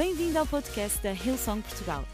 [0.00, 2.06] Bem-vindo ao podcast da Hillsong Portugal.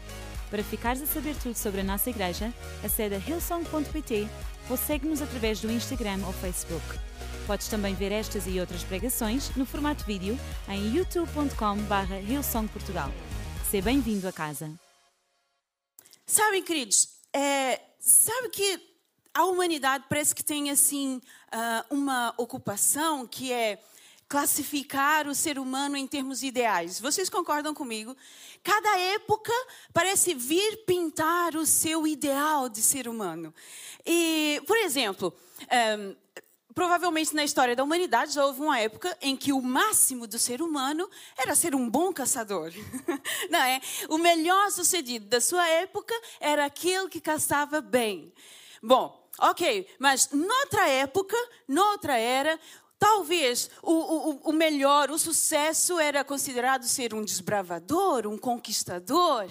[0.49, 4.27] Para ficares a saber tudo sobre a nossa igreja, acede a hillsong.pt
[4.69, 6.83] ou segue-nos através do Instagram ou Facebook.
[7.47, 10.37] Podes também ver estas e outras pregações no formato vídeo
[10.67, 13.09] em youtube.com.br hillsongportugal.
[13.71, 14.69] Seja bem-vindo a casa.
[16.25, 18.81] Sabem, queridos, é, sabe que
[19.33, 21.21] a humanidade parece que tem assim
[21.53, 23.79] ah, uma ocupação que é
[24.27, 26.99] classificar o ser humano em termos ideais.
[26.99, 28.15] Vocês concordam comigo?
[28.61, 29.53] Cada época
[29.93, 33.53] parece vir pintar o seu ideal de ser humano.
[34.05, 35.33] E, por exemplo,
[35.99, 36.15] um,
[36.77, 40.61] provavelmente na história da humanidade já houve uma época em que o máximo do ser
[40.61, 42.71] humano era ser um bom caçador.
[43.49, 43.81] Não é?
[44.09, 48.33] O melhor sucedido da sua época era aquele que caçava bem.
[48.83, 51.35] Bom, ok, mas noutra época,
[51.67, 52.59] noutra era,
[52.99, 59.47] Talvez o, o, o, melhor, o sucesso era considerado ser um desbravador, um conquistador,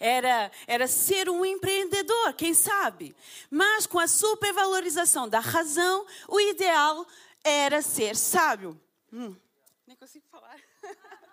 [0.00, 3.14] era, era ser um empreendedor, quem sabe.
[3.48, 7.06] Mas com a supervalorização da razão, o ideal
[7.44, 8.80] era ser sábio.
[9.12, 9.34] Hum,
[9.86, 10.56] nem consigo falar.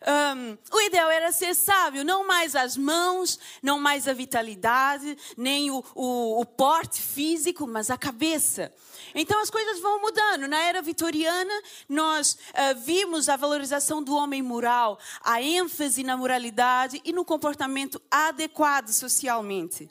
[0.00, 5.70] Um, o ideal era ser sábio, não mais as mãos, não mais a vitalidade, nem
[5.70, 8.72] o, o, o porte físico, mas a cabeça.
[9.14, 10.46] Então as coisas vão mudando.
[10.46, 11.52] Na era vitoriana,
[11.88, 18.00] nós uh, vimos a valorização do homem moral, a ênfase na moralidade e no comportamento
[18.10, 19.90] adequado socialmente.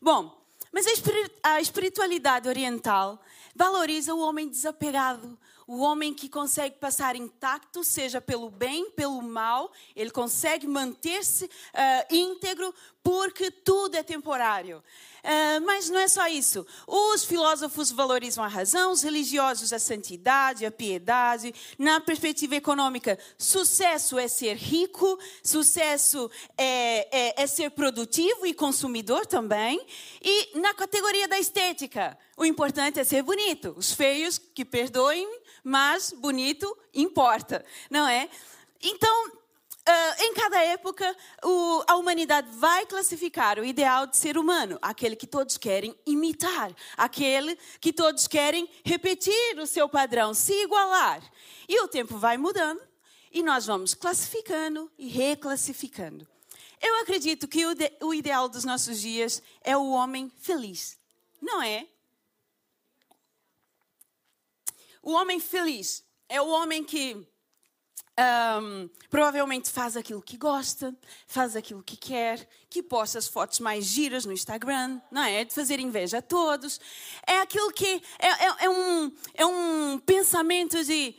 [0.00, 0.36] Bom,
[0.70, 0.86] mas
[1.42, 3.18] a espiritualidade oriental
[3.54, 9.72] valoriza o homem desapegado, o homem que consegue passar intacto, seja pelo bem, pelo mal,
[9.96, 12.72] ele consegue manter-se uh, íntegro,
[13.06, 14.82] porque tudo é temporário.
[15.22, 16.66] Uh, mas não é só isso.
[16.88, 21.54] Os filósofos valorizam a razão, os religiosos a santidade, a piedade.
[21.78, 29.24] Na perspectiva econômica, sucesso é ser rico, sucesso é, é, é ser produtivo e consumidor
[29.24, 29.86] também.
[30.20, 33.72] E na categoria da estética, o importante é ser bonito.
[33.76, 35.28] Os feios, que perdoem,
[35.62, 38.28] mas bonito importa, não é?
[38.82, 39.30] Então,
[39.88, 45.14] Uh, em cada época, o, a humanidade vai classificar o ideal de ser humano, aquele
[45.14, 51.22] que todos querem imitar, aquele que todos querem repetir o seu padrão, se igualar.
[51.68, 52.82] E o tempo vai mudando
[53.30, 56.26] e nós vamos classificando e reclassificando.
[56.80, 60.98] Eu acredito que o, de, o ideal dos nossos dias é o homem feliz,
[61.40, 61.86] não é?
[65.00, 67.24] O homem feliz é o homem que
[68.18, 70.94] um, provavelmente faz aquilo que gosta,
[71.26, 75.44] faz aquilo que quer, que posta as fotos mais giras no Instagram, não é?
[75.44, 76.80] De fazer inveja a todos.
[77.26, 81.14] É aquilo que é, é, é um, é um pensamento de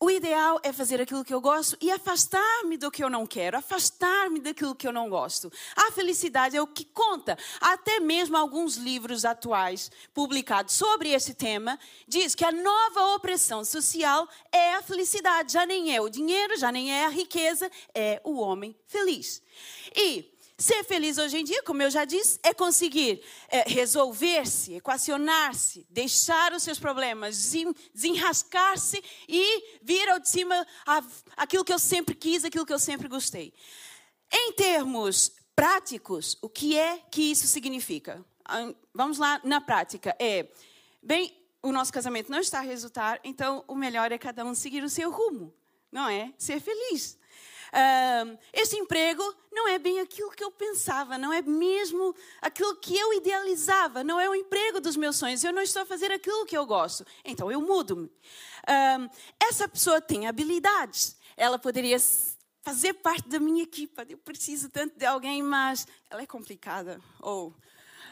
[0.00, 3.58] o ideal é fazer aquilo que eu gosto e afastar-me do que eu não quero,
[3.58, 5.52] afastar-me daquilo que eu não gosto.
[5.76, 7.36] A felicidade é o que conta.
[7.60, 11.78] Até mesmo alguns livros atuais publicados sobre esse tema
[12.08, 16.72] diz que a nova opressão social é a felicidade, já nem é o dinheiro, já
[16.72, 19.42] nem é a riqueza, é o homem feliz.
[19.94, 25.86] E Ser feliz hoje em dia, como eu já disse, é conseguir é, resolver-se, equacionar-se,
[25.88, 27.50] deixar os seus problemas,
[27.94, 31.02] desenrascar-se e vir ao de cima a,
[31.38, 33.54] aquilo que eu sempre quis, aquilo que eu sempre gostei.
[34.30, 38.22] Em termos práticos, o que é que isso significa?
[38.44, 40.14] Ah, vamos lá na prática.
[40.20, 40.46] É,
[41.02, 44.84] bem, o nosso casamento não está a resultar, então o melhor é cada um seguir
[44.84, 45.54] o seu rumo,
[45.90, 46.34] não é?
[46.36, 47.18] Ser feliz
[48.52, 49.22] este emprego
[49.52, 54.18] não é bem aquilo que eu pensava, não é mesmo aquilo que eu idealizava, não
[54.20, 57.04] é o emprego dos meus sonhos, eu não estou a fazer aquilo que eu gosto,
[57.24, 58.10] então eu mudo-me.
[59.38, 61.96] Essa pessoa tem habilidades, ela poderia
[62.62, 67.00] fazer parte da minha equipa, eu preciso tanto de alguém, mas ela é complicada.
[67.20, 67.54] Ou,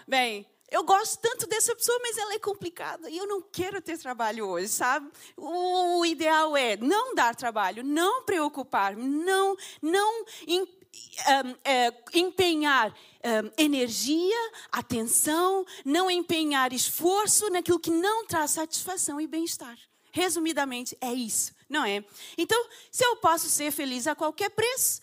[0.06, 3.98] bem, eu gosto tanto dessa pessoa, mas ela é complicada e eu não quero ter
[3.98, 5.10] trabalho hoje, sabe?
[5.36, 13.50] O, ideal é não dar trabalho, não preocupar-me, não, não em, um, é, empenhar um,
[13.56, 19.76] energia, atenção, não empenhar esforço naquilo que não traz satisfação e bem-estar.
[20.12, 22.04] Resumidamente, é isso, não é?
[22.36, 25.00] Então, se eu posso ser feliz a qualquer preço,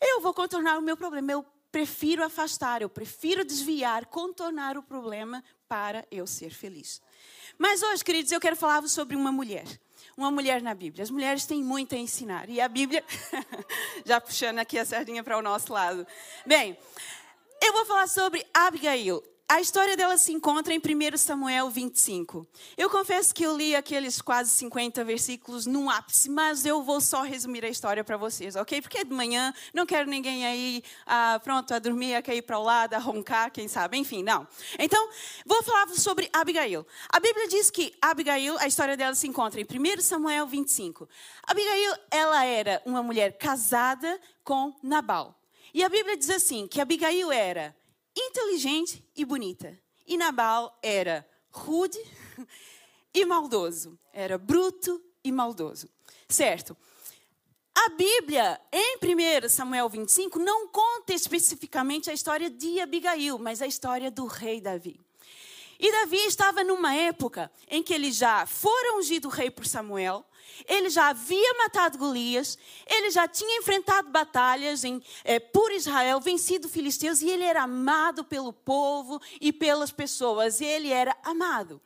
[0.00, 1.32] eu vou contornar o meu problema.
[1.32, 7.00] Eu prefiro afastar, eu prefiro desviar, contornar o problema para eu ser feliz.
[7.58, 9.64] Mas hoje, queridos, eu quero falar-vos sobre uma mulher.
[10.16, 11.02] Uma mulher na Bíblia.
[11.02, 12.50] As mulheres têm muito a ensinar.
[12.50, 13.02] E a Bíblia,
[14.04, 16.06] já puxando aqui a sardinha para o nosso lado.
[16.44, 16.76] Bem,
[17.62, 19.22] eu vou falar sobre Abigail.
[19.52, 22.46] A história dela se encontra em 1 Samuel 25.
[22.74, 27.20] Eu confesso que eu li aqueles quase 50 versículos num ápice, mas eu vou só
[27.20, 28.80] resumir a história para vocês, ok?
[28.80, 32.58] Porque é de manhã, não quero ninguém aí ah, pronto a dormir, a cair para
[32.58, 34.48] o lado, a roncar, quem sabe, enfim, não.
[34.78, 35.06] Então,
[35.44, 36.86] vou falar sobre Abigail.
[37.10, 41.06] A Bíblia diz que Abigail, a história dela se encontra em 1 Samuel 25.
[41.42, 45.38] Abigail, ela era uma mulher casada com Nabal.
[45.74, 47.76] E a Bíblia diz assim, que Abigail era
[48.16, 49.78] inteligente e bonita.
[50.06, 51.98] E Nabal era rude
[53.14, 53.98] e maldoso.
[54.12, 55.88] Era bruto e maldoso.
[56.28, 56.76] Certo?
[57.74, 63.66] A Bíblia, em 1 Samuel 25, não conta especificamente a história de Abigail, mas a
[63.66, 65.00] história do rei Davi.
[65.82, 70.24] E Davi estava numa época em que ele já fora ungido rei por Samuel,
[70.68, 72.56] ele já havia matado Golias,
[72.86, 78.22] ele já tinha enfrentado batalhas em, é, por Israel, vencido filisteus, e ele era amado
[78.22, 80.60] pelo povo e pelas pessoas.
[80.60, 81.80] Ele era amado.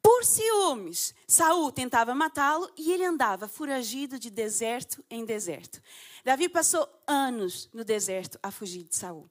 [0.00, 5.82] Por ciúmes, Saul tentava matá-lo e ele andava foragido de deserto em deserto.
[6.24, 9.28] Davi passou anos no deserto a fugir de Saul.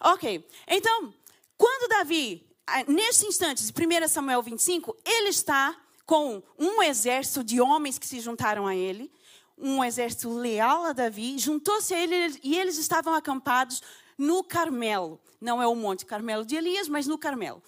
[0.00, 1.12] Ok, então,
[1.56, 2.46] quando Davi,
[2.86, 8.66] nesse instante, 1 Samuel 25, ele está com um exército de homens que se juntaram
[8.66, 9.10] a ele,
[9.58, 13.82] um exército leal a Davi, juntou-se a ele e eles estavam acampados
[14.18, 15.20] no Carmelo.
[15.40, 17.62] Não é o Monte Carmelo de Elias, mas no Carmelo.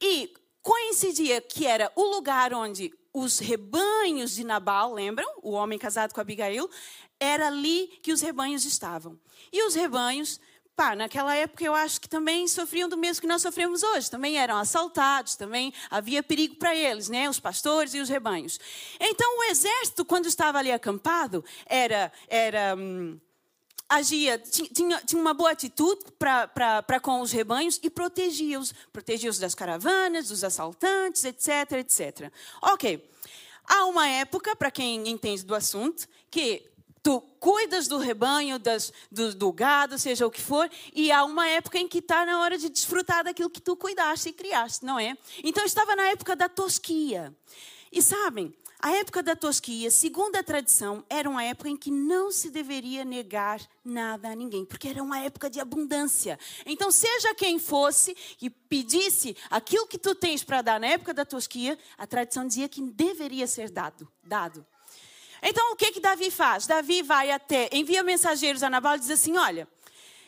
[0.00, 0.32] E
[0.62, 5.26] coincidia que era o lugar onde os rebanhos de Nabal, lembram?
[5.42, 6.68] O homem casado com Abigail,
[7.18, 9.18] era ali que os rebanhos estavam.
[9.52, 10.38] E os rebanhos
[10.76, 14.10] pá, naquela época eu acho que também sofriam do mesmo que nós sofremos hoje.
[14.10, 17.28] Também eram assaltados, também havia perigo para eles, né?
[17.28, 18.60] Os pastores e os rebanhos.
[19.00, 22.12] Então o exército, quando estava ali acampado, era.
[22.28, 23.18] era hum,
[23.88, 28.74] agia, tinha, tinha uma boa atitude para com os rebanhos e protegia-os.
[28.92, 32.30] Protegia-os das caravanas, dos assaltantes, etc, etc.
[32.60, 33.08] Ok.
[33.64, 36.70] Há uma época, para quem entende do assunto, que
[37.06, 41.46] tu cuidas do rebanho, das, do, do, gado, seja o que for, e há uma
[41.46, 44.98] época em que está na hora de desfrutar daquilo que tu cuidaste e criaste, não
[44.98, 45.16] é?
[45.44, 47.32] Então estava na época da tosquia.
[47.92, 52.32] E sabem, a época da tosquia, segundo a tradição, era uma época em que não
[52.32, 56.36] se deveria negar nada a ninguém, porque era uma época de abundância.
[56.66, 61.24] Então, seja quem fosse e pedisse aquilo que tu tens para dar na época da
[61.24, 64.66] tosquia, a tradição dizia que deveria ser dado, dado.
[65.42, 66.66] Então o que que Davi faz?
[66.66, 69.68] Davi vai até, envia mensageiros a Nabal e diz assim: Olha,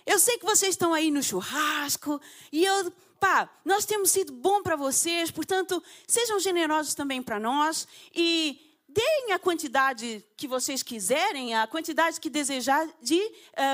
[0.06, 2.20] eu sei que vocês estão aí no churrasco
[2.50, 7.86] e eu, pá, nós temos sido bom para vocês, portanto, sejam generosos também para nós
[8.14, 13.20] e deem a quantidade que vocês quiserem, a quantidade que desejar de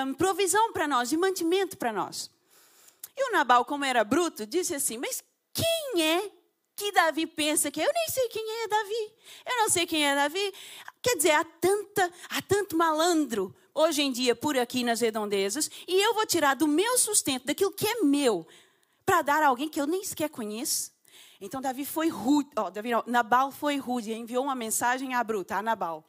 [0.04, 2.30] um, provisão para nós, de mantimento para nós.
[3.16, 5.22] E o Nabal, como era bruto, disse assim: Mas
[5.52, 6.30] quem é
[6.76, 7.86] que Davi pensa que é?
[7.86, 9.12] eu nem sei quem é Davi.
[9.46, 10.54] Eu não sei quem é Davi.
[11.04, 16.02] Quer dizer, há, tanta, há tanto malandro hoje em dia por aqui nas redondezas, e
[16.02, 18.46] eu vou tirar do meu sustento, daquilo que é meu,
[19.04, 20.90] para dar a alguém que eu nem sequer conheço.
[21.38, 25.62] Então Davi foi rude, Davi não, Nabal foi rude, enviou uma mensagem a bruta, a
[25.62, 26.02] Nabal.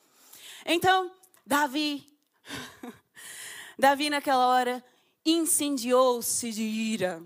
[0.65, 1.12] Então,
[1.45, 2.07] Davi,
[3.77, 4.81] Davi naquela hora
[5.25, 7.21] incendiou-se de ira.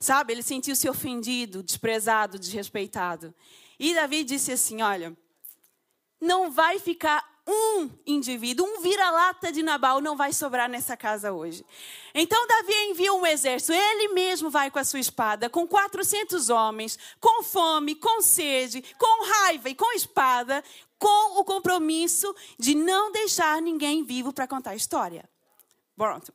[0.00, 3.34] Sabe, ele sentiu-se ofendido, desprezado, desrespeitado.
[3.78, 5.14] E Davi disse assim: Olha,
[6.24, 11.64] não vai ficar um indivíduo, um vira-lata de Nabal não vai sobrar nessa casa hoje.
[12.14, 16.98] Então Davi envia um exército, ele mesmo vai com a sua espada, com 400 homens,
[17.20, 20.64] com fome, com sede, com raiva e com espada,
[20.98, 25.28] com o compromisso de não deixar ninguém vivo para contar a história.
[25.96, 26.32] Pronto.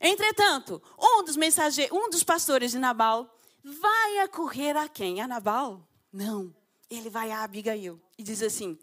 [0.00, 3.28] Entretanto, um dos mensageiros, um dos pastores de Nabal
[3.64, 5.20] vai acorrer a quem?
[5.20, 5.84] A Nabal?
[6.12, 6.54] Não.
[6.88, 8.78] Ele vai a Abigail e diz assim: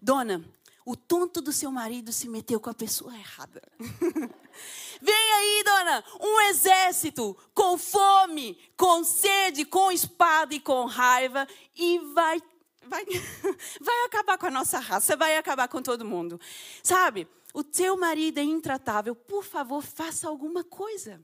[0.00, 0.44] Dona,
[0.84, 3.60] o tonto do seu marido se meteu com a pessoa errada.
[5.02, 11.98] Vem aí, dona, um exército com fome, com sede, com espada e com raiva e
[12.14, 12.40] vai
[12.84, 13.04] vai
[13.80, 16.40] vai acabar com a nossa raça, vai acabar com todo mundo.
[16.82, 17.28] Sabe?
[17.52, 21.20] O teu marido é intratável, por favor, faça alguma coisa.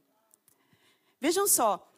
[1.21, 1.88] Vejam só.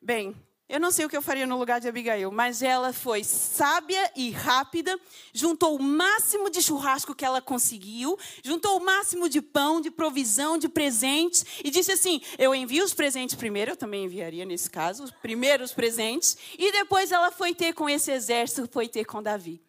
[0.00, 0.36] Bem,
[0.70, 4.08] eu não sei o que eu faria no lugar de Abigail, mas ela foi sábia
[4.14, 4.96] e rápida,
[5.34, 10.56] juntou o máximo de churrasco que ela conseguiu, juntou o máximo de pão, de provisão,
[10.56, 15.02] de presentes, e disse assim: Eu envio os presentes primeiro, eu também enviaria nesse caso,
[15.02, 19.60] os primeiros presentes, e depois ela foi ter com esse exército, foi ter com Davi.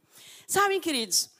[0.45, 1.31] Sabem, queridos,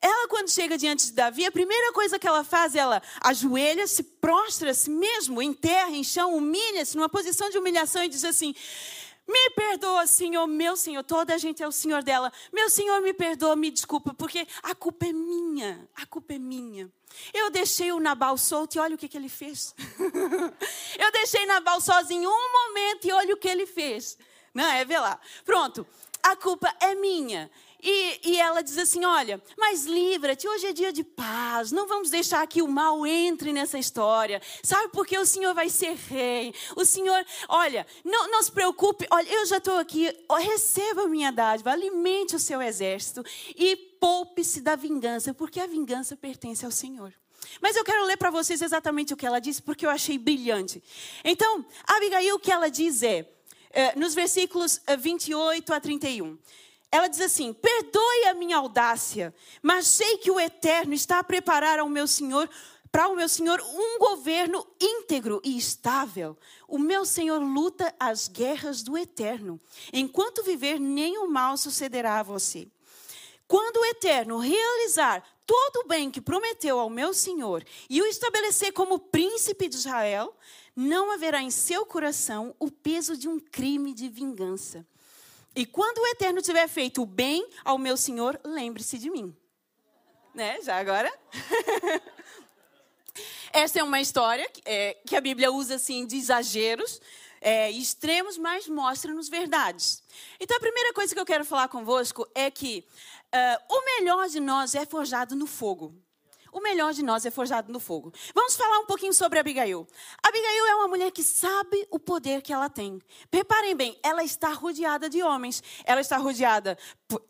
[0.00, 4.02] Ela, quando chega diante de Davi, a primeira coisa que ela faz, ela ajoelha, se
[4.02, 8.54] prostra-se mesmo em terra, em chão, humilha-se, numa posição de humilhação e diz assim:
[9.26, 11.02] me perdoa, Senhor, meu Senhor.
[11.02, 12.32] Toda a gente é o Senhor dela.
[12.52, 15.88] Meu Senhor, me perdoa, me desculpa, porque a culpa é minha.
[15.94, 16.90] A culpa é minha.
[17.32, 19.74] Eu deixei o Nabal solto e olha o que, que ele fez.
[20.98, 24.18] Eu deixei Nabal sozinho um momento e olha o que ele fez.
[24.54, 24.84] Não é?
[24.84, 25.18] Vê lá.
[25.44, 25.86] Pronto.
[26.22, 27.50] A culpa é minha.
[27.82, 32.10] E, e ela diz assim: Olha, mas livra-te, hoje é dia de paz, não vamos
[32.10, 34.90] deixar que o mal entre nessa história, sabe?
[34.92, 36.54] Porque o Senhor vai ser rei.
[36.76, 40.08] O Senhor, olha, não, não se preocupe, olha, eu já estou aqui,
[40.38, 43.24] receba a minha dádiva, alimente o seu exército
[43.56, 47.12] e poupe-se da vingança, porque a vingança pertence ao Senhor.
[47.60, 50.82] Mas eu quero ler para vocês exatamente o que ela disse, porque eu achei brilhante.
[51.24, 53.28] Então, Abigail, o que ela diz é,
[53.70, 56.38] é nos versículos 28 a 31.
[56.92, 61.78] Ela diz assim: Perdoe a minha audácia, mas sei que o Eterno está a preparar
[61.78, 62.48] ao meu Senhor
[62.92, 66.36] para o meu Senhor um governo íntegro e estável.
[66.68, 69.58] O meu Senhor luta as guerras do eterno.
[69.94, 72.68] Enquanto viver, nenhum mal sucederá a você.
[73.48, 78.72] Quando o eterno realizar todo o bem que prometeu ao meu Senhor e o estabelecer
[78.72, 80.36] como príncipe de Israel,
[80.76, 84.86] não haverá em seu coração o peso de um crime de vingança.
[85.54, 89.36] E quando o Eterno tiver feito o bem ao meu Senhor, lembre-se de mim.
[90.34, 90.60] Né?
[90.62, 91.12] Já agora?
[93.52, 97.00] Essa é uma história é, que a Bíblia usa assim de exageros
[97.42, 100.02] é, extremos, mas mostra-nos verdades.
[100.40, 102.86] Então a primeira coisa que eu quero falar convosco é que
[103.34, 105.94] uh, o melhor de nós é forjado no fogo
[106.52, 108.12] o melhor de nós é forjado no fogo.
[108.34, 109.86] Vamos falar um pouquinho sobre Abigail.
[110.22, 113.00] Abigail é uma mulher que sabe o poder que ela tem.
[113.32, 115.62] Reparem bem, ela está rodeada de homens.
[115.84, 116.78] Ela está rodeada,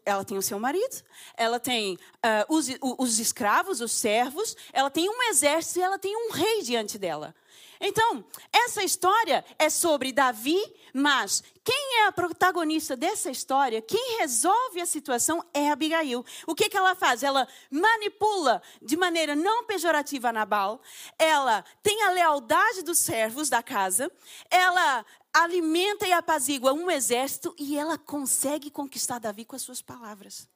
[0.05, 1.02] ela tem o seu marido,
[1.37, 6.17] ela tem uh, os, os escravos, os servos, ela tem um exército e ela tem
[6.17, 7.35] um rei diante dela.
[7.85, 10.61] Então, essa história é sobre Davi,
[10.92, 16.25] mas quem é a protagonista dessa história, quem resolve a situação é Abigail.
[16.46, 17.22] O que, que ela faz?
[17.22, 20.80] Ela manipula de maneira não pejorativa Nabal,
[21.18, 24.11] ela tem a lealdade dos servos da casa,
[24.50, 30.49] ela alimenta e apazigua um exército e ela consegue conquistar Davi com as suas palavras.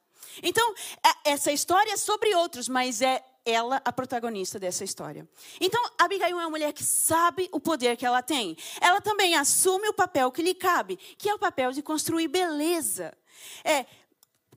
[0.43, 5.27] Então, é, essa história é sobre outros, mas é ela a protagonista dessa história.
[5.61, 8.57] Então, Abigail é uma mulher que sabe o poder que ela tem.
[8.81, 13.17] Ela também assume o papel que lhe cabe, que é o papel de construir beleza.
[13.63, 13.85] É,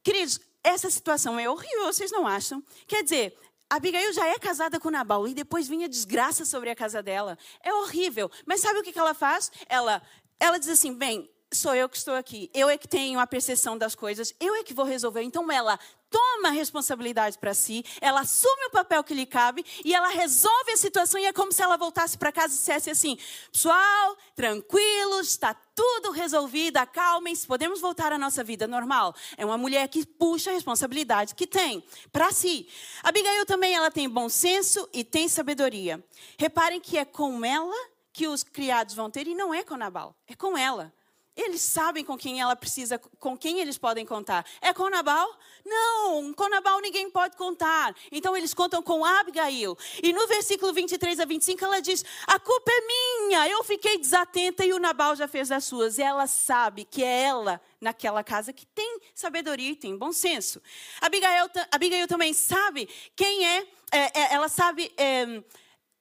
[0.03, 2.63] queridos, essa situação é horrível, vocês não acham?
[2.87, 3.39] Quer dizer,
[3.71, 7.39] Abigail já é casada com Nabal e depois vinha desgraça sobre a casa dela.
[7.63, 8.29] É horrível.
[8.45, 9.53] Mas sabe o que ela faz?
[9.69, 10.03] Ela,
[10.41, 12.51] ela diz assim: bem, sou eu que estou aqui.
[12.53, 14.35] Eu é que tenho a percepção das coisas.
[14.41, 15.23] Eu é que vou resolver.
[15.23, 15.79] Então ela
[16.11, 20.73] toma a responsabilidade para si, ela assume o papel que lhe cabe e ela resolve
[20.73, 23.17] a situação e é como se ela voltasse para casa e dissesse assim:
[23.51, 29.15] pessoal, tranquilos, está tudo resolvido, acalmem-se, podemos voltar à nossa vida normal.
[29.37, 32.69] É uma mulher que puxa a responsabilidade que tem para si.
[33.03, 36.05] Abigail também ela tem bom senso e tem sabedoria.
[36.37, 37.75] Reparem que é com ela
[38.13, 40.93] que os criados vão ter e não é com Nabal, é com ela.
[41.41, 44.45] Eles sabem com quem ela precisa, com quem eles podem contar.
[44.61, 45.27] É com Nabal?
[45.65, 47.95] Não, com Nabal ninguém pode contar.
[48.13, 49.77] Então eles contam com Abigail.
[50.03, 54.65] E no versículo 23 a 25 ela diz: A culpa é minha, eu fiquei desatenta
[54.65, 55.97] e o Nabal já fez as suas.
[55.97, 60.61] E ela sabe que é ela naquela casa que tem sabedoria e tem bom senso.
[61.01, 65.43] Abigail, Abigail também sabe quem é, é, é ela sabe, é,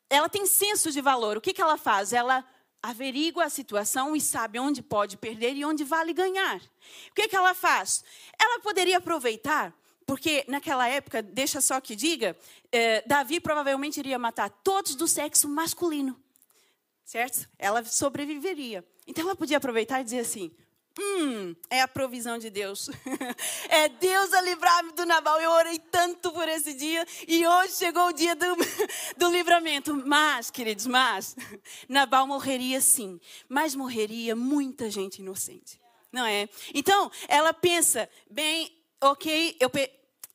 [0.09, 1.37] ela tem senso de valor.
[1.37, 2.11] O que, que ela faz?
[2.11, 2.45] Ela
[2.81, 6.57] averigua a situação e sabe onde pode perder e onde vale ganhar.
[6.57, 8.03] O que, que ela faz?
[8.39, 9.73] Ela poderia aproveitar,
[10.05, 12.35] porque naquela época, deixa só que diga,
[12.71, 16.19] eh, Davi provavelmente iria matar todos do sexo masculino.
[17.03, 17.49] Certo?
[17.57, 18.85] Ela sobreviveria.
[19.07, 20.51] Então ela podia aproveitar e dizer assim:
[21.01, 22.89] Hum, é a provisão de Deus.
[23.69, 25.39] é Deus a livrar-me do Nabal.
[25.39, 28.45] Eu orei tanto por esse dia e hoje chegou o dia do,
[29.15, 29.95] do livramento.
[30.05, 31.37] Mas, queridos, mas,
[31.87, 35.79] Nabal morreria sim, mas morreria muita gente inocente.
[36.11, 36.49] Não é?
[36.73, 39.71] Então, ela pensa, bem, ok, eu,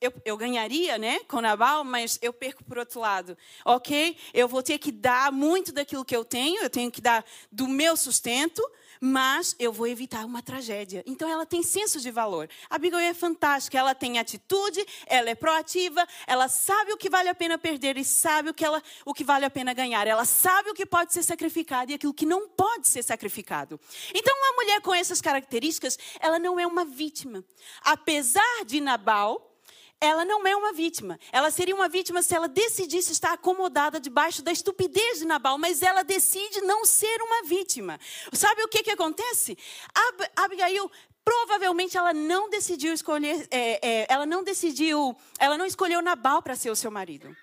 [0.01, 3.37] eu, eu, ganharia né, com Nabal, mas eu perco por outro lado.
[3.63, 4.17] Ok?
[4.33, 7.67] Eu vou ter que dar muito daquilo que eu tenho, eu tenho que dar do
[7.67, 8.63] meu sustento,
[8.99, 11.03] mas eu vou evitar uma tragédia.
[11.05, 12.49] Então ela tem senso de valor.
[12.69, 17.29] A Abigail é fantástica, ela tem atitude, ela é proativa, ela sabe o que vale
[17.29, 20.07] a pena perder e sabe o que, ela, o que vale a pena ganhar.
[20.07, 23.79] Ela sabe o que pode ser sacrificado e aquilo que não pode ser sacrificado.
[24.13, 27.43] Então uma mulher com essas características, ela não é uma vítima.
[27.81, 29.54] Apesar de Nabal
[29.99, 31.19] ela não é uma vítima.
[31.31, 35.81] Ela seria uma vítima se ela decidisse estar acomodada debaixo da estupidez de Nabal, mas
[35.81, 37.99] ela decide não ser uma vítima.
[38.33, 39.57] Sabe o que, que acontece?
[39.93, 40.91] Ab Abigail
[41.23, 46.55] provavelmente ela não decidiu escolher, é, é, ela não decidiu, ela não escolheu Nabal para
[46.55, 47.35] ser o seu marido.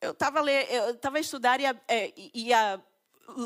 [0.00, 2.80] Eu estava eu estava a estudar e a, é, e a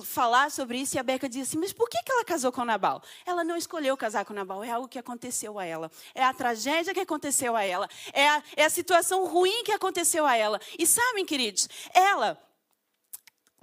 [0.05, 2.65] falar sobre isso e a Beca disse assim: Mas por que, que ela casou com
[2.65, 3.03] Nabal?
[3.25, 5.91] Ela não escolheu casar com Nabal, é algo que aconteceu a ela.
[6.15, 7.89] É a tragédia que aconteceu a ela.
[8.13, 10.61] É a, é a situação ruim que aconteceu a ela.
[10.79, 12.39] E sabem, queridos, ela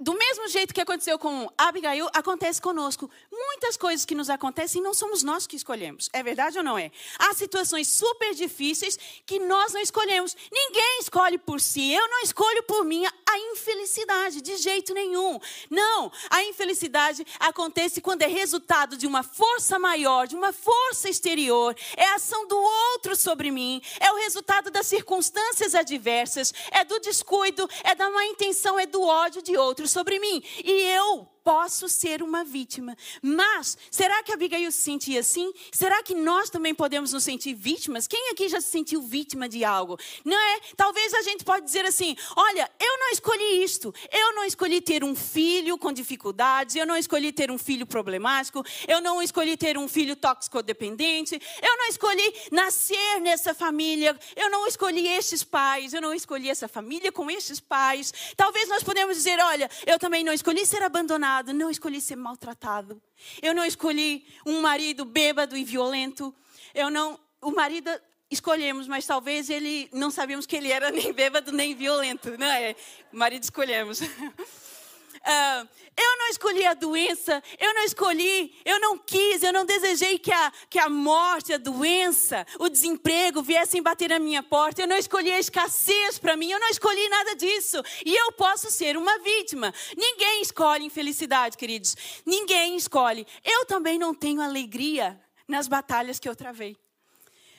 [0.02, 3.08] do mesmo jeito que aconteceu com Abigail, acontece conosco.
[3.30, 6.10] Muitas coisas que nos acontecem não somos nós que escolhemos.
[6.12, 6.90] É verdade ou não é?
[7.18, 10.36] Há situações super difíceis que nós não escolhemos.
[10.50, 11.92] Ninguém escolhe por si.
[11.92, 15.38] Eu não escolho por mim a infelicidade, de jeito nenhum.
[15.70, 21.76] Não, a infelicidade acontece quando é resultado de uma força maior, de uma força exterior.
[21.96, 23.80] É a ação do outro sobre mim.
[24.00, 26.52] É o resultado das circunstâncias adversas.
[26.72, 30.42] É do descuido, é da má intenção, é do ódio de outros sobre mim.
[30.64, 32.96] E eu posso ser uma vítima.
[33.20, 35.52] Mas, será que Abigail se sentia assim?
[35.72, 38.06] Será que nós também podemos nos sentir vítimas?
[38.06, 39.98] Quem aqui já se sentiu vítima de algo?
[40.24, 40.60] Não é?
[40.76, 43.92] Talvez a gente pode dizer assim: olha, eu não escolhi isto.
[44.10, 46.76] Eu não escolhi ter um filho com dificuldades.
[46.76, 48.64] Eu não escolhi ter um filho problemático.
[48.86, 51.40] Eu não escolhi ter um filho tóxico dependente.
[51.60, 54.18] Eu não escolhi nascer nessa família.
[54.36, 55.92] Eu não escolhi estes pais.
[55.92, 58.12] Eu não escolhi essa família com estes pais.
[58.36, 63.00] Talvez nós podemos dizer: olha, eu também não escolhi ser abandonado não escolhi ser maltratado.
[63.40, 66.34] Eu não escolhi um marido bêbado e violento.
[66.74, 67.90] Eu não, o marido
[68.30, 72.74] escolhemos, mas talvez ele não sabíamos que ele era nem bêbado nem violento, não é?
[73.12, 74.00] O marido escolhemos.
[75.22, 80.18] Uh, eu não escolhi a doença, eu não escolhi, eu não quis, eu não desejei
[80.18, 84.82] que a, que a morte, a doença, o desemprego viessem bater na minha porta.
[84.82, 87.82] Eu não escolhi a escassez para mim, eu não escolhi nada disso.
[88.04, 89.72] E eu posso ser uma vítima.
[89.96, 91.96] Ninguém escolhe infelicidade, queridos.
[92.24, 93.26] Ninguém escolhe.
[93.44, 96.76] Eu também não tenho alegria nas batalhas que eu travei.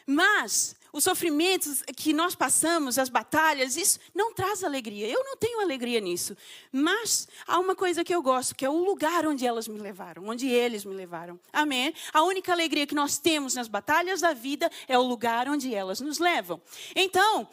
[0.05, 5.07] Mas os sofrimentos que nós passamos, as batalhas, isso não traz alegria.
[5.07, 6.37] Eu não tenho alegria nisso.
[6.71, 10.27] Mas há uma coisa que eu gosto, que é o lugar onde elas me levaram,
[10.27, 11.39] onde eles me levaram.
[11.51, 11.95] Amém?
[12.13, 15.99] A única alegria que nós temos nas batalhas da vida é o lugar onde elas
[15.99, 16.61] nos levam.
[16.95, 17.49] Então,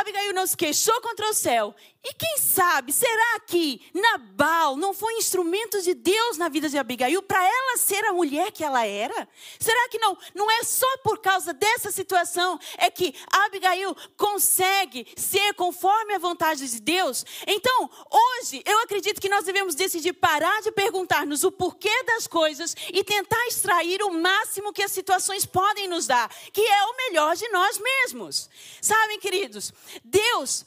[0.00, 1.74] Abigail não se queixou contra o céu.
[2.04, 7.22] E quem sabe, será que Nabal não foi instrumento de Deus na vida de Abigail
[7.22, 9.28] para ela ser a mulher que ela era?
[9.60, 15.54] Será que não, não é só por causa dessa situação é que Abigail consegue ser
[15.54, 17.24] conforme a vontade de Deus?
[17.46, 22.74] Então, hoje, eu acredito que nós devemos decidir parar de perguntar-nos o porquê das coisas
[22.92, 27.36] e tentar extrair o máximo que as situações podem nos dar, que é o melhor
[27.36, 28.50] de nós mesmos.
[28.80, 29.72] Sabem, queridos,
[30.04, 30.64] Deus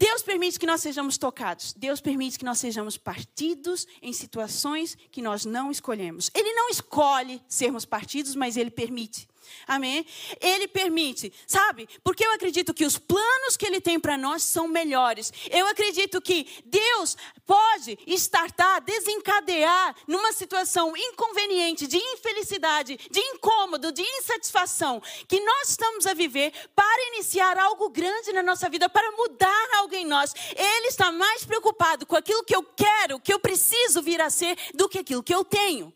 [0.00, 1.74] Deus permite que nós sejamos tocados.
[1.74, 6.30] Deus permite que nós sejamos partidos em situações que nós não escolhemos.
[6.34, 9.28] Ele não escolhe sermos partidos, mas ele permite.
[9.66, 10.06] Amém?
[10.40, 11.88] Ele permite, sabe?
[12.02, 15.32] Porque eu acredito que os planos que ele tem para nós são melhores.
[15.50, 24.02] Eu acredito que Deus pode estartar, desencadear numa situação inconveniente, de infelicidade, de incômodo, de
[24.02, 29.68] insatisfação que nós estamos a viver para iniciar algo grande na nossa vida, para mudar
[29.74, 30.34] algo em nós.
[30.56, 34.56] Ele está mais preocupado com aquilo que eu quero, que eu preciso vir a ser,
[34.74, 35.92] do que aquilo que eu tenho.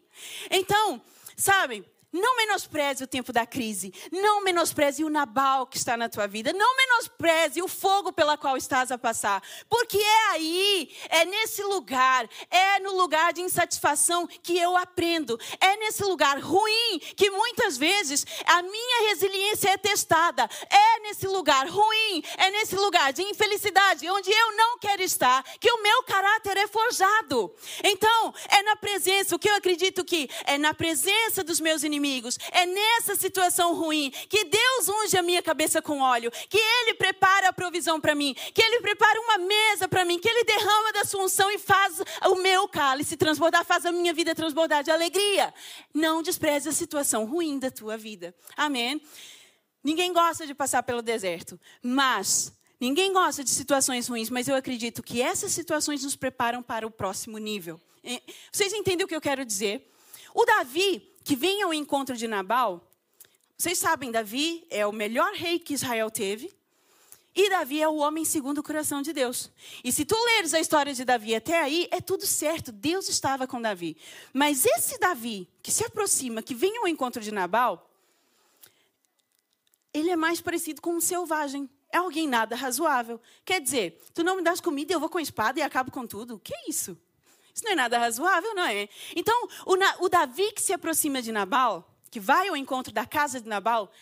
[0.51, 1.01] Então,
[1.37, 1.85] sabe?
[2.15, 3.93] Não menospreze o tempo da crise.
[4.13, 6.53] Não menospreze o Nabal que está na tua vida.
[6.53, 9.43] Não menospreze o fogo pela qual estás a passar.
[9.69, 15.37] Porque é aí, é nesse lugar, é no lugar de insatisfação que eu aprendo.
[15.59, 20.49] É nesse lugar ruim que muitas vezes a minha resiliência é testada.
[20.71, 25.69] É nesse lugar ruim, é nesse lugar de infelicidade, onde eu não quero estar, que
[25.69, 27.53] o meu caráter é forjado.
[27.83, 32.04] Então, é na presença, o que eu acredito que é na presença dos meus inimigos
[32.05, 32.39] inimigos.
[32.53, 37.49] É nessa situação ruim que Deus unge a minha cabeça com óleo, que Ele prepara
[37.49, 41.05] a provisão para mim, que Ele prepara uma mesa para mim, que Ele derrama da
[41.05, 45.53] sua unção e faz o meu cálice transbordar, faz a minha vida transbordar de alegria.
[45.93, 48.35] Não despreze a situação ruim da tua vida.
[48.57, 49.01] Amém?
[49.83, 55.03] Ninguém gosta de passar pelo deserto, mas Ninguém gosta de situações ruins, mas eu acredito
[55.03, 57.81] que essas situações nos preparam para o próximo nível.
[58.53, 59.91] Vocês entendem o que eu quero dizer?
[60.35, 62.87] O Davi, que vem ao encontro de Nabal,
[63.57, 66.53] vocês sabem, Davi é o melhor rei que Israel teve.
[67.35, 69.51] E Davi é o homem segundo o coração de Deus.
[69.83, 73.47] E se tu leres a história de Davi até aí, é tudo certo, Deus estava
[73.47, 73.97] com Davi.
[74.33, 77.91] Mas esse Davi que se aproxima, que vem ao encontro de Nabal,
[79.93, 81.69] ele é mais parecido com um selvagem.
[81.91, 83.21] É alguém nada razoável.
[83.45, 86.07] Quer dizer, tu não me das comida eu vou com a espada e acabo com
[86.07, 86.39] tudo.
[86.39, 86.97] Que é isso?
[87.55, 88.89] Isso não é nada razoável, não é?
[89.15, 93.41] Então, o, o Davi que se aproxima de Nabal, que vai ao encontro da casa
[93.41, 93.93] de Nabal,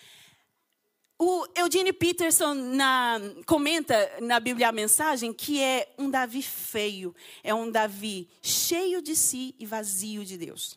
[1.19, 7.55] o Eugene Peterson na, comenta na Bíblia a mensagem que é um Davi feio, é
[7.55, 10.77] um Davi cheio de si e vazio de Deus.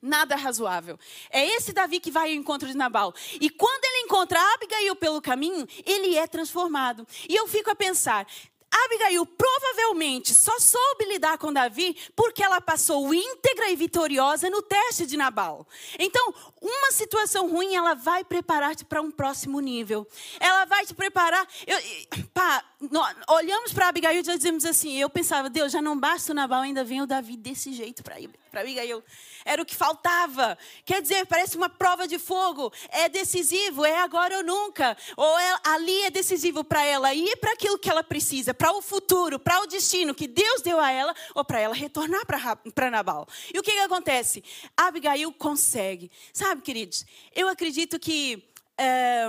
[0.00, 0.98] Nada razoável.
[1.30, 3.12] É esse Davi que vai ao encontro de Nabal.
[3.40, 7.06] E quando ele encontra Abigail pelo caminho, ele é transformado.
[7.28, 8.26] E eu fico a pensar:
[8.84, 15.06] Abigail provavelmente só soube lidar com Davi porque ela passou íntegra e vitoriosa no teste
[15.06, 15.66] de Nabal.
[15.98, 20.06] Então, uma situação ruim, ela vai preparar-te para um próximo nível.
[20.40, 21.46] Ela vai te preparar.
[21.66, 21.78] Eu,
[22.34, 22.64] pá,
[23.28, 26.62] olhamos para Abigail e já dizemos assim: eu pensava, Deus, já não basta o Nabal,
[26.62, 28.16] ainda vem o Davi desse jeito para
[28.60, 29.02] Abigail.
[29.44, 30.58] Era o que faltava.
[30.84, 32.72] Quer dizer, parece uma prova de fogo.
[32.88, 34.96] É decisivo, é agora ou nunca.
[35.16, 38.82] Ou é, ali é decisivo para ela ir para aquilo que ela precisa, para o
[38.82, 42.22] futuro, para o destino que Deus deu a ela, ou para ela retornar
[42.74, 43.26] para Nabal.
[43.52, 44.42] E o que, que acontece?
[44.76, 46.10] Abigail consegue.
[46.32, 48.42] Sabe, queridos, eu acredito que
[48.78, 49.28] é,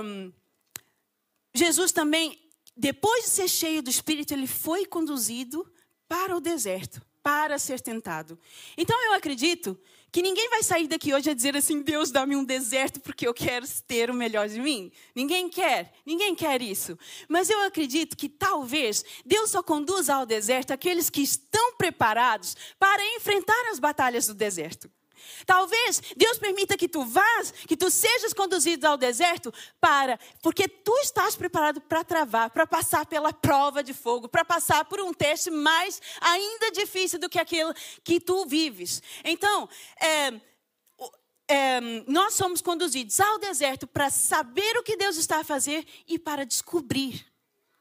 [1.54, 2.38] Jesus também,
[2.78, 5.68] depois de ser cheio do Espírito, ele foi conduzido
[6.06, 8.38] para o deserto, para ser tentado.
[8.76, 9.78] Então eu acredito
[10.10, 13.34] que ninguém vai sair daqui hoje a dizer assim: Deus, dá-me um deserto porque eu
[13.34, 14.92] quero ter o melhor de mim.
[15.14, 16.96] Ninguém quer, ninguém quer isso.
[17.28, 23.04] Mas eu acredito que talvez Deus só conduza ao deserto aqueles que estão preparados para
[23.16, 24.88] enfrentar as batalhas do deserto.
[25.46, 30.96] Talvez Deus permita que tu vás, que tu sejas conduzido ao deserto para, porque tu
[30.98, 35.50] estás preparado para travar, para passar pela prova de fogo, para passar por um teste
[35.50, 37.72] mais ainda difícil do que aquele
[38.04, 39.02] que tu vives.
[39.24, 39.68] Então,
[40.00, 40.40] é,
[41.48, 46.18] é, nós somos conduzidos ao deserto para saber o que Deus está a fazer e
[46.18, 47.24] para descobrir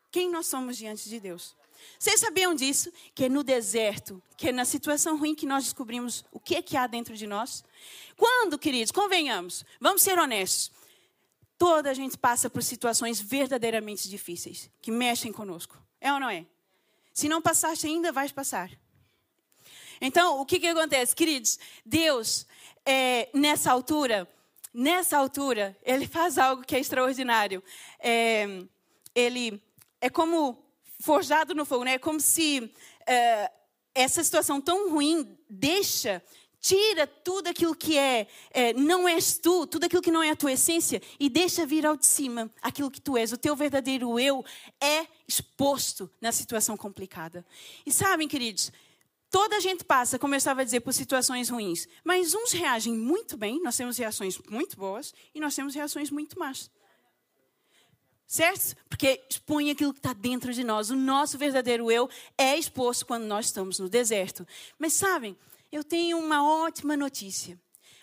[0.10, 1.57] quem nós somos diante de Deus.
[1.98, 2.92] Vocês sabiam disso?
[3.14, 6.62] Que é no deserto, que é na situação ruim que nós descobrimos o que é
[6.62, 7.64] que há dentro de nós?
[8.16, 10.72] Quando, queridos, convenhamos, vamos ser honestos.
[11.58, 15.82] Toda a gente passa por situações verdadeiramente difíceis, que mexem conosco.
[16.00, 16.46] É ou não é?
[17.14, 18.70] Se não passaste ainda, vais passar.
[20.00, 21.16] Então, o que, que acontece?
[21.16, 22.46] Queridos, Deus,
[22.86, 24.28] é, nessa altura,
[24.72, 27.64] nessa altura, Ele faz algo que é extraordinário.
[28.00, 28.64] É,
[29.18, 29.60] ele
[30.00, 30.64] é como
[31.00, 31.94] forjado no fogo, né?
[31.94, 33.54] É como se uh,
[33.94, 36.22] essa situação tão ruim deixa,
[36.60, 40.36] tira tudo aquilo que é, é, não és tu, tudo aquilo que não é a
[40.36, 43.32] tua essência, e deixa vir ao de cima aquilo que tu és.
[43.32, 44.44] O teu verdadeiro eu
[44.82, 47.46] é exposto na situação complicada.
[47.86, 48.72] E sabem, queridos,
[49.30, 51.88] Toda a gente passa, como eu estava a dizer, por situações ruins.
[52.04, 56.40] Mas uns reagem muito bem, nós temos reações muito boas, e nós temos reações muito
[56.40, 56.72] más.
[58.28, 58.76] Certo?
[58.90, 60.90] Porque expõe aquilo que está dentro de nós.
[60.90, 64.46] O nosso verdadeiro eu é exposto quando nós estamos no deserto.
[64.78, 65.36] Mas sabem,
[65.72, 67.58] eu tenho uma ótima notícia.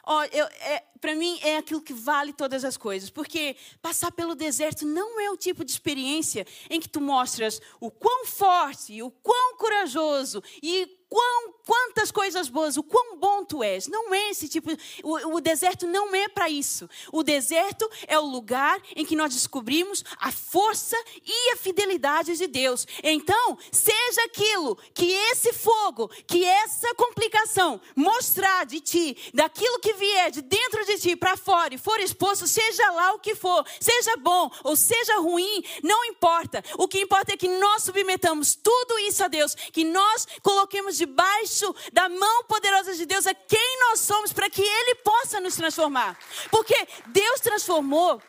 [0.06, 3.10] Oh, é, Para mim é aquilo que vale todas as coisas.
[3.10, 7.90] Porque passar pelo deserto não é o tipo de experiência em que tu mostras o
[7.90, 13.86] quão forte, o quão corajoso e quão, quantas coisas boas, o quão bom tu és.
[13.86, 14.70] Não é esse tipo.
[15.04, 16.90] O, o deserto não é para isso.
[17.12, 22.48] O deserto é o lugar em que nós descobrimos a força e a fidelidade de
[22.48, 22.84] Deus.
[23.00, 30.32] Então, seja aquilo que esse fogo, que essa complicação mostrar de ti, daquilo que vier
[30.32, 34.16] de dentro de ti para fora e for exposto, seja lá o que for, seja
[34.16, 36.64] bom ou seja ruim, não importa.
[36.76, 41.03] O que importa é que nós submetamos tudo isso a Deus, que nós coloquemos de
[41.06, 45.54] debaixo da mão poderosa de Deus a quem nós somos para que Ele possa nos
[45.54, 46.18] transformar.
[46.50, 46.74] Porque
[47.06, 48.20] Deus transformou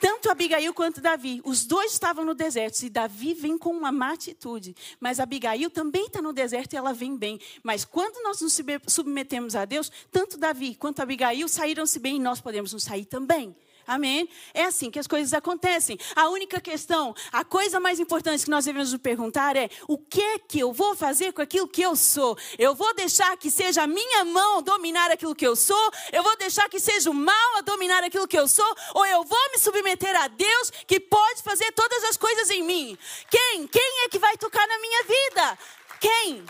[0.00, 1.40] tanto Abigail quanto Davi.
[1.44, 4.74] Os dois estavam no deserto e Davi vem com uma má atitude.
[4.98, 7.40] Mas Abigail também está no deserto e ela vem bem.
[7.62, 12.40] Mas quando nós nos submetemos a Deus, tanto Davi quanto Abigail saíram-se bem e nós
[12.40, 13.54] podemos nos sair também.
[13.86, 14.28] Amém?
[14.54, 15.98] É assim que as coisas acontecem.
[16.14, 20.20] A única questão, a coisa mais importante que nós devemos nos perguntar é: o que
[20.20, 22.36] é que eu vou fazer com aquilo que eu sou?
[22.58, 25.90] Eu vou deixar que seja a minha mão dominar aquilo que eu sou?
[26.12, 28.76] Eu vou deixar que seja o mal a dominar aquilo que eu sou?
[28.94, 32.96] Ou eu vou me submeter a Deus que pode fazer todas as coisas em mim?
[33.30, 33.66] Quem?
[33.66, 35.58] Quem é que vai tocar na minha vida?
[36.00, 36.44] Quem?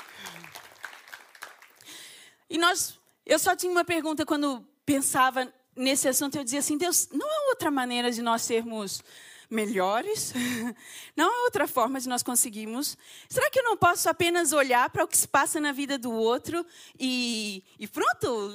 [2.48, 7.08] E nós, eu só tinha uma pergunta quando pensava nesse assunto, eu dizia assim: Deus,
[7.12, 9.02] não há outra maneira de nós sermos
[9.52, 10.32] melhores?
[11.14, 12.96] Não há outra forma de nós conseguirmos.
[13.28, 16.10] Será que eu não posso apenas olhar para o que se passa na vida do
[16.10, 16.64] outro
[16.98, 18.50] e, e pronto,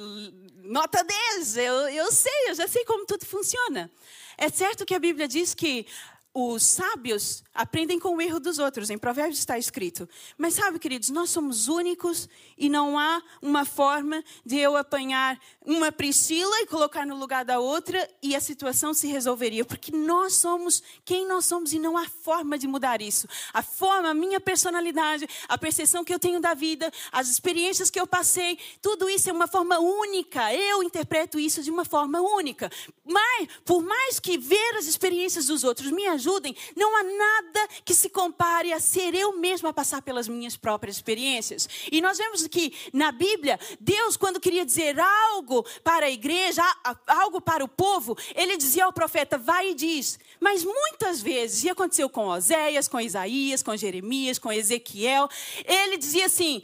[0.64, 3.88] nota 10, eu, eu sei, eu já sei como tudo funciona.
[4.36, 5.86] É certo que a Bíblia diz que
[6.34, 8.90] os sábios aprendem com o erro dos outros.
[8.90, 10.08] Em Provérbios está escrito.
[10.36, 15.90] Mas sabe, queridos, nós somos únicos e não há uma forma de eu apanhar uma
[15.90, 19.64] Priscila e colocar no lugar da outra e a situação se resolveria.
[19.64, 23.26] Porque nós somos quem nós somos e não há forma de mudar isso.
[23.52, 27.98] A forma, a minha personalidade, a percepção que eu tenho da vida, as experiências que
[27.98, 30.54] eu passei, tudo isso é uma forma única.
[30.54, 32.70] Eu interpreto isso de uma forma única.
[33.04, 37.94] Mas, por mais que ver as experiências dos outros me ajudem, não há nada que
[37.94, 41.68] se compare a ser eu mesma a passar pelas minhas próprias experiências.
[41.90, 46.62] E nós vemos que na Bíblia, Deus, quando queria dizer algo para a igreja,
[47.06, 50.18] algo para o povo, ele dizia ao profeta: vai e diz.
[50.40, 55.28] Mas muitas vezes, e aconteceu com Oséias, com Isaías, com Jeremias, com Ezequiel,
[55.64, 56.62] ele dizia assim: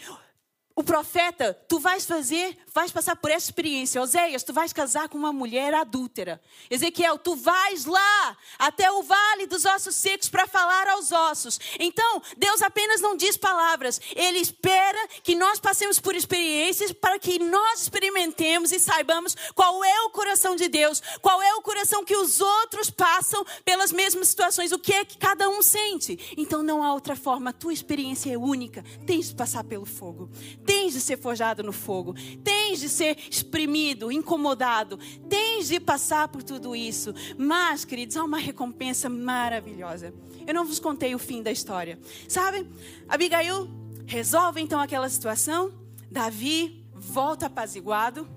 [0.76, 4.02] o profeta, tu vais fazer, vais passar por essa experiência.
[4.02, 6.40] Oséias, tu vais casar com uma mulher adúltera.
[6.68, 11.60] Ezequiel, tu vais lá até o vale dos ossos secos para falar aos ossos.
[11.78, 17.38] Então, Deus apenas não diz palavras, ele espera que nós passemos por experiências para que
[17.38, 22.16] nós experimentemos e saibamos qual é o coração de Deus, qual é o coração que
[22.16, 26.34] os outros passam pelas mesmas situações, o que é que cada um sente.
[26.36, 30.28] Então, não há outra forma, a tua experiência é única, tens de passar pelo fogo
[30.64, 34.98] tens de ser forjado no fogo, tens de ser exprimido, incomodado,
[35.28, 37.14] tens de passar por tudo isso.
[37.36, 40.12] Mas, queridos, há uma recompensa maravilhosa.
[40.46, 41.98] Eu não vos contei o fim da história.
[42.28, 42.66] Sabe?
[43.08, 43.68] Abigail
[44.06, 45.72] resolve então aquela situação.
[46.10, 48.28] Davi volta apaziguado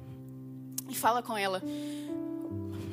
[0.90, 1.62] e fala com ela: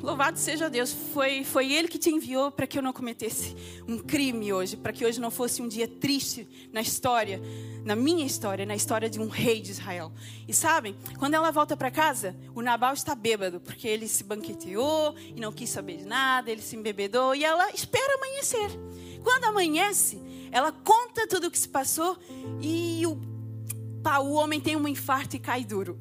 [0.05, 3.55] Louvado seja Deus, foi, foi Ele que te enviou para que eu não cometesse
[3.87, 7.41] um crime hoje, para que hoje não fosse um dia triste na história,
[7.83, 10.13] na minha história, na história de um rei de Israel.
[10.47, 15.15] E sabem, quando ela volta para casa, o Nabal está bêbado, porque ele se banqueteou
[15.17, 18.69] e não quis saber de nada, ele se embebedou e ela espera amanhecer.
[19.23, 22.15] Quando amanhece, ela conta tudo o que se passou
[22.61, 23.19] e o,
[24.03, 25.99] pá, o homem tem um infarto e cai duro.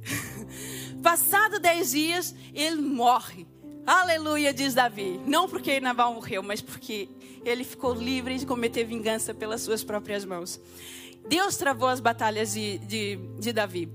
[1.02, 3.53] Passado dez dias, ele morre.
[3.87, 5.20] Aleluia, diz Davi.
[5.27, 7.09] Não porque Nabal morreu, mas porque
[7.44, 10.59] ele ficou livre de cometer vingança pelas suas próprias mãos.
[11.29, 13.90] Deus travou as batalhas de, de, de Davi.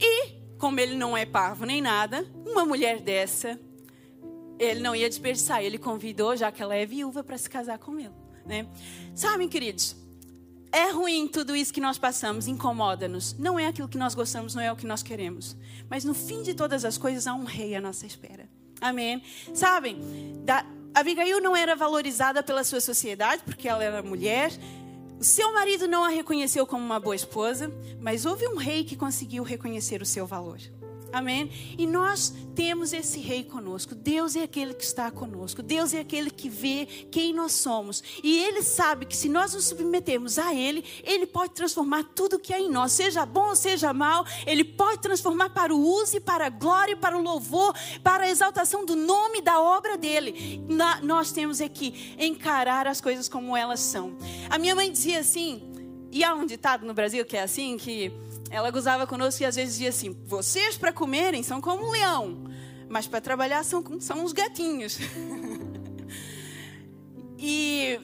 [0.00, 3.60] E, como ele não é parvo nem nada, uma mulher dessa,
[4.58, 5.62] ele não ia desperdiçar.
[5.62, 8.14] Ele convidou, já que ela é viúva, para se casar com ele.
[8.46, 8.66] Né?
[9.14, 9.96] Sabem, queridos,
[10.72, 13.36] é ruim tudo isso que nós passamos, incomoda-nos.
[13.38, 15.54] Não é aquilo que nós gostamos, não é o que nós queremos.
[15.90, 18.48] Mas no fim de todas as coisas, há um rei à nossa espera.
[18.80, 19.22] Amém.
[19.52, 20.00] Sabem,
[20.44, 20.64] da,
[20.94, 24.50] Abigail não era valorizada pela sua sociedade, porque ela era mulher.
[25.18, 28.96] O seu marido não a reconheceu como uma boa esposa, mas houve um rei que
[28.96, 30.58] conseguiu reconhecer o seu valor.
[31.12, 31.50] Amém?
[31.76, 33.94] E nós temos esse rei conosco.
[33.94, 35.62] Deus é aquele que está conosco.
[35.62, 38.02] Deus é aquele que vê quem nós somos.
[38.22, 42.52] E ele sabe que se nós nos submetermos a ele, ele pode transformar tudo que
[42.52, 46.20] é em nós, seja bom ou seja mal, ele pode transformar para o uso e
[46.20, 50.62] para a glória, para o louvor, para a exaltação do nome da obra dele.
[50.68, 54.16] Na, nós temos aqui encarar as coisas como elas são.
[54.48, 55.62] A minha mãe dizia assim,
[56.12, 58.12] e há um ditado no Brasil que é assim que
[58.50, 62.44] ela gozava conosco e às vezes dizia assim: vocês para comerem são como um leão,
[62.88, 64.98] mas para trabalhar são, são uns gatinhos.
[67.38, 67.98] e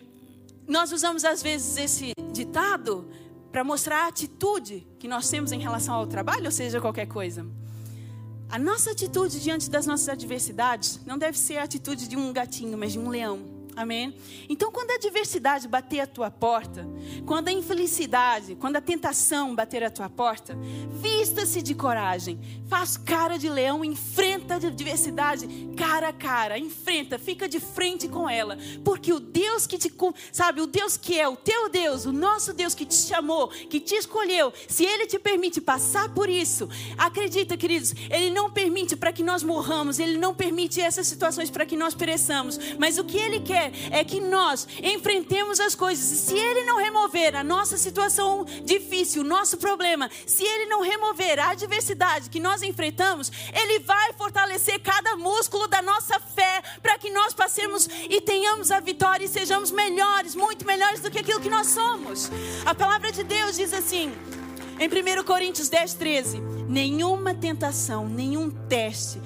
[0.67, 3.09] nós usamos às vezes esse ditado
[3.51, 7.45] para mostrar a atitude que nós temos em relação ao trabalho, ou seja, qualquer coisa.
[8.49, 12.79] A nossa atitude diante das nossas adversidades não deve ser a atitude de um gatinho,
[12.79, 13.56] mas de um leão.
[13.77, 14.15] Amém?
[14.49, 16.89] Então, quando a adversidade bater a tua porta,
[17.27, 20.57] quando a infelicidade, quando a tentação bater a tua porta,
[20.93, 27.47] vista-se de coragem, faz cara de leão, enfrenta a adversidade cara a cara, enfrenta, fica
[27.47, 29.93] de frente com ela, porque o Deus que te,
[30.33, 33.79] sabe, o Deus que é o teu Deus, o nosso Deus que te chamou, que
[33.79, 39.12] te escolheu, se Ele te permite passar por isso, acredita, queridos, Ele não permite para
[39.12, 43.19] que nós morramos, Ele não permite essas situações para que nós pereçamos, mas o que
[43.19, 46.11] Ele quer é que nós enfrentemos as coisas.
[46.11, 50.81] E se Ele não remover a nossa situação difícil, o nosso problema, se Ele não
[50.83, 56.99] remover a adversidade que nós enfrentamos, Ele vai fortalecer cada músculo da nossa fé para
[56.99, 61.41] que nós passemos e tenhamos a vitória e sejamos melhores, muito melhores do que aquilo
[61.41, 62.31] que nós somos.
[62.65, 64.13] A palavra de Deus diz assim,
[64.79, 69.21] em 1 Coríntios 10, 13: nenhuma tentação, nenhum teste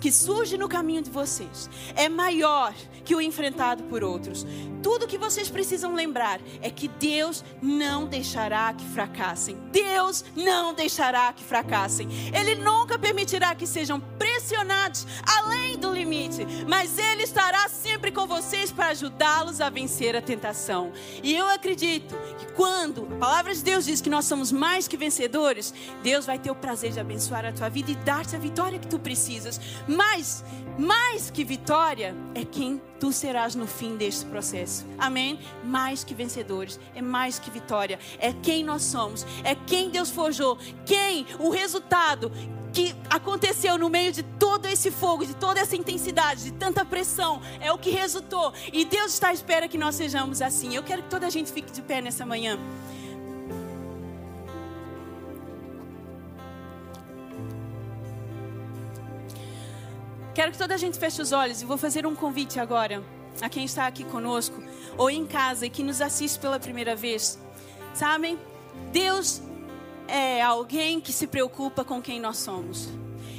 [0.00, 4.46] que surge no caminho de vocês é maior que o enfrentado por outros.
[4.82, 9.56] Tudo que vocês precisam lembrar é que Deus não deixará que fracassem.
[9.72, 12.08] Deus não deixará que fracassem.
[12.32, 18.70] Ele nunca permitirá que sejam pressionados além do limite, mas Ele estará sempre com vocês
[18.70, 20.92] para ajudá-los a vencer a tentação.
[21.22, 24.96] E eu acredito que quando a palavra de Deus diz que nós somos mais que
[24.96, 28.78] vencedores, Deus vai ter o prazer de abençoar a tua vida e dar-te a vitória
[28.78, 29.60] que tu precisas.
[29.86, 30.44] Mas,
[30.78, 34.86] mais que vitória, é quem tu serás no fim deste processo.
[34.98, 35.38] Amém?
[35.64, 40.58] Mais que vencedores, é mais que vitória, é quem nós somos, é quem Deus forjou,
[40.84, 42.30] quem o resultado
[42.76, 47.40] que aconteceu no meio de todo esse fogo, de toda essa intensidade, de tanta pressão,
[47.58, 48.52] é o que resultou.
[48.70, 50.74] E Deus está à espera que nós sejamos assim.
[50.74, 52.58] Eu quero que toda a gente fique de pé nessa manhã.
[60.46, 63.02] Quero que toda a gente feche os olhos e vou fazer um convite agora
[63.40, 64.62] a quem está aqui conosco
[64.96, 67.36] ou em casa e que nos assiste pela primeira vez.
[67.92, 68.38] Sabem?
[68.92, 69.42] Deus
[70.06, 72.88] é alguém que se preocupa com quem nós somos.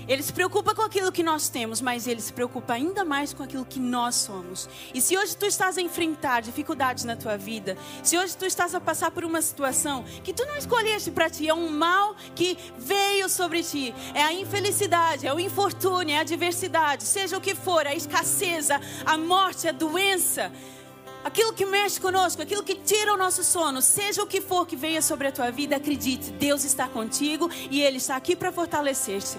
[0.08, 3.44] Ele se preocupa com aquilo que nós temos, mas ele se preocupa ainda mais com
[3.44, 4.70] aquilo que nós somos.
[4.94, 8.74] E se hoje tu estás a enfrentar dificuldades na tua vida, se hoje tu estás
[8.74, 12.58] a passar por uma situação que tu não escolheste para ti, é um mal que
[12.78, 17.54] veio sobre ti, é a infelicidade, é o infortúnio, é a adversidade, seja o que
[17.54, 18.70] for, a escassez,
[19.06, 20.52] a morte, a doença,
[21.28, 24.78] aquilo que mexe conosco, aquilo que tira o nosso sono, seja o que for que
[24.78, 29.38] venha sobre a tua vida, acredite, Deus está contigo e Ele está aqui para fortalecer-te.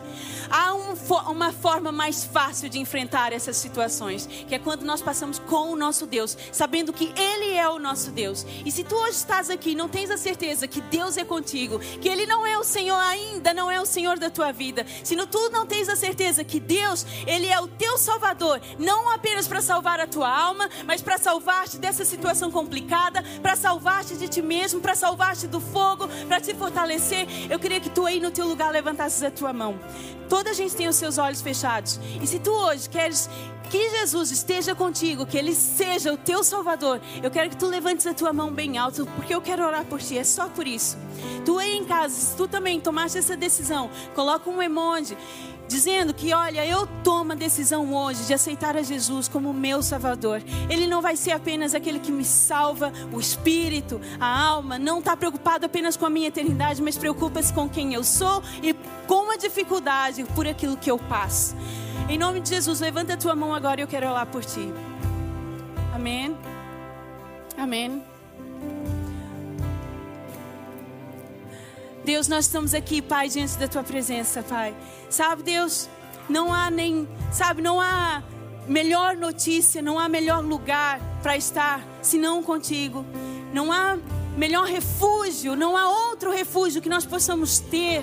[0.51, 0.95] Há um,
[1.31, 5.77] uma forma mais fácil de enfrentar essas situações, que é quando nós passamos com o
[5.77, 8.45] nosso Deus, sabendo que Ele é o nosso Deus.
[8.67, 12.09] E se tu hoje estás aqui, não tens a certeza que Deus é contigo, que
[12.09, 15.51] Ele não é o Senhor ainda, não é o Senhor da tua vida, se tu
[15.51, 20.01] não tens a certeza que Deus, Ele é o teu Salvador, não apenas para salvar
[20.01, 24.95] a tua alma, mas para salvar-te dessa situação complicada, para salvar-te de ti mesmo, para
[24.95, 27.27] salvar-te do fogo, para te fortalecer.
[27.51, 29.79] Eu queria que tu aí no teu lugar levantasses a tua mão.
[30.29, 31.99] Toda a gente tem os seus olhos fechados.
[32.21, 33.31] E se tu hoje queres
[33.71, 38.07] que Jesus esteja contigo, que Ele seja o teu Salvador, eu quero que tu levantes
[38.07, 40.97] a tua mão bem alto, porque eu quero orar por ti, é só por isso.
[41.45, 45.17] Tu aí em casa, se tu também tomaste essa decisão, coloca um emoji
[45.69, 50.43] dizendo que, olha, eu tomo a decisão hoje de aceitar a Jesus como meu Salvador.
[50.69, 55.17] Ele não vai ser apenas aquele que me salva o espírito, a alma, não está
[55.17, 58.75] preocupado apenas com a minha eternidade, mas preocupa-se com quem eu sou e
[59.07, 61.55] com a dificuldade por aquilo que eu passo.
[62.09, 64.73] Em nome de Jesus, levanta a tua mão agora e eu quero orar por ti.
[65.95, 66.35] Amém.
[67.57, 68.08] Amém.
[72.09, 74.75] Deus, nós estamos aqui, Pai, diante da tua presença, Pai.
[75.11, 75.91] Sabe, Deus,
[76.27, 78.23] não há nem, sabe, não há
[78.67, 83.05] melhor notícia, não há melhor lugar para estar senão contigo.
[83.53, 83.99] Não há
[84.39, 88.03] melhor refúgio, não há outro refúgio que nós possamos ter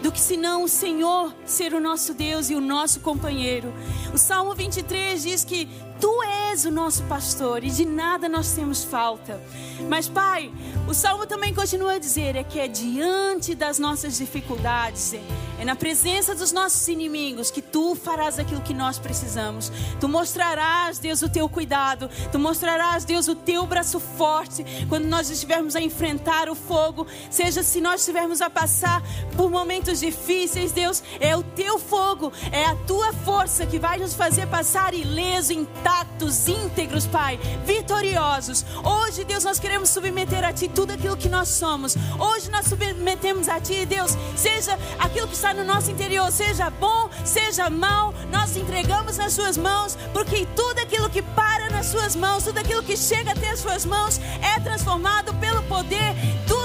[0.00, 3.74] do que senão o Senhor ser o nosso Deus e o nosso companheiro.
[4.14, 5.68] O Salmo 23 diz que
[6.00, 9.38] Tu és o nosso pastor e de nada nós temos falta.
[9.86, 10.50] Mas, Pai,
[10.88, 15.20] o salmo também continua a dizer: é que é diante das nossas dificuldades, é,
[15.58, 19.70] é na presença dos nossos inimigos que tu farás aquilo que nós precisamos.
[20.00, 22.08] Tu mostrarás, Deus, o teu cuidado.
[22.32, 27.06] Tu mostrarás, Deus, o teu braço forte quando nós estivermos a enfrentar o fogo.
[27.30, 29.02] Seja se nós estivermos a passar
[29.36, 34.14] por momentos difíceis, Deus, é o teu fogo, é a tua força que vai nos
[34.14, 38.64] fazer passar ileso, intacto intactos, íntegros, Pai, vitoriosos.
[38.84, 41.96] Hoje, Deus, nós queremos submeter a Ti tudo aquilo que nós somos.
[42.18, 47.10] Hoje nós submetemos a Ti, Deus, seja aquilo que está no nosso interior, seja bom,
[47.24, 52.44] seja mal, nós entregamos nas Suas mãos, porque tudo aquilo que para nas Suas mãos,
[52.44, 56.14] tudo aquilo que chega até as Suas mãos, é transformado pelo poder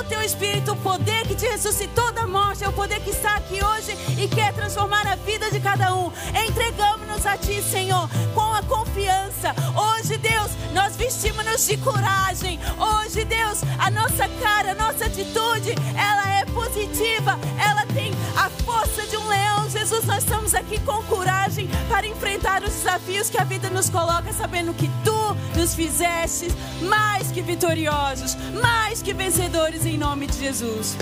[0.07, 3.63] Teu Espírito, o poder que te ressuscitou da morte, é o poder que está aqui
[3.63, 6.11] hoje e quer transformar a vida de cada um.
[6.47, 9.55] Entregamos-nos a Ti, Senhor, com a confiança.
[9.75, 12.59] Hoje, Deus, nós vestimos-nos de coragem.
[12.77, 17.39] Hoje, Deus, a nossa cara, a nossa atitude, ela é positiva.
[17.57, 19.69] Ela tem a força de um leão.
[19.69, 24.31] Jesus, nós estamos aqui com coragem para enfrentar os desafios que a vida nos coloca,
[24.33, 25.24] sabendo que Tu
[25.55, 26.47] nos fizeste
[26.81, 30.97] mais que vitoriosos, mais que vencedores em nome de Jesus.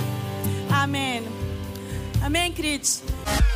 [0.70, 1.24] Amém.
[2.22, 3.02] Amém, queridos.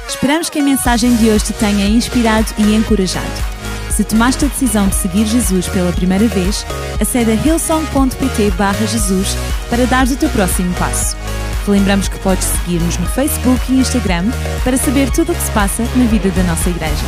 [0.08, 3.58] Esperamos que a mensagem de hoje te tenha inspirado e encorajado.
[3.92, 6.66] Se tomaste a decisão de seguir Jesus pela primeira vez,
[7.02, 8.52] acede a hillsong.pt
[8.88, 9.36] Jesus
[9.70, 11.18] para dar o teu próximo passo.
[11.66, 14.26] Relembramos que podes seguir-nos no Facebook e Instagram
[14.64, 17.06] para saber tudo o que se passa na vida da nossa igreja.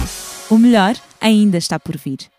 [0.50, 2.39] O melhor ainda está por vir.